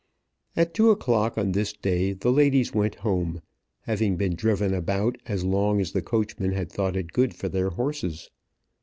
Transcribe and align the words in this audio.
At 0.55 0.73
two 0.73 0.89
o'clock 0.89 1.37
on 1.37 1.51
this 1.51 1.73
day 1.73 2.13
the 2.13 2.31
ladies 2.31 2.73
went 2.73 2.95
home, 3.05 3.43
having 3.81 4.15
been 4.17 4.33
driven 4.33 4.73
about 4.73 5.19
as 5.27 5.43
long 5.43 5.79
as 5.79 5.91
the 5.91 6.01
coachmen 6.01 6.53
had 6.53 6.71
thought 6.71 6.95
it 6.97 7.13
good 7.13 7.35
for 7.35 7.49
their 7.49 7.69
horses. 7.69 8.31